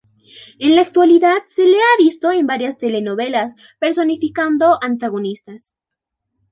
En 0.57 0.75
la 0.75 0.81
actualidad 0.81 1.43
se 1.47 1.63
le 1.63 1.77
ha 1.77 1.97
visto 1.99 2.31
en 2.31 2.47
varias 2.47 2.79
telenovelas 2.79 3.53
personificando 3.79 4.79
antagonistas. 4.81 5.75